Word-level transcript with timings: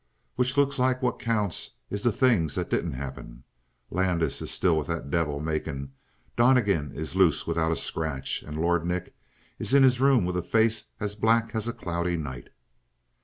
"Which 0.35 0.57
looks 0.57 0.79
like 0.79 1.03
what 1.03 1.19
counts 1.19 1.75
is 1.91 2.01
the 2.01 2.11
things 2.11 2.55
that 2.55 2.71
didn't 2.71 2.93
happen. 2.93 3.43
Landis 3.91 4.41
is 4.41 4.49
still 4.49 4.75
with 4.75 4.87
that 4.87 5.11
devil, 5.11 5.39
Macon. 5.39 5.93
Donnegan 6.35 6.91
is 6.95 7.15
loose 7.15 7.45
without 7.45 7.71
a 7.71 7.75
scratch, 7.75 8.41
and 8.41 8.59
Lord 8.59 8.83
Nick 8.83 9.15
is 9.59 9.75
in 9.75 9.83
his 9.83 9.99
room 10.01 10.25
with 10.25 10.37
a 10.37 10.41
face 10.41 10.87
as 10.99 11.13
black 11.13 11.53
as 11.53 11.67
a 11.67 11.71
cloudy 11.73 12.17
night." 12.17 12.49